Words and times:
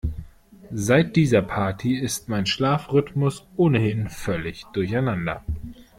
Seit 0.73 1.15
dieser 1.15 1.43
Party 1.43 1.95
ist 1.95 2.27
mein 2.27 2.47
Schlafrhythmus 2.47 3.45
ohnehin 3.55 4.09
völlig 4.09 4.63
durcheinander. 4.73 5.43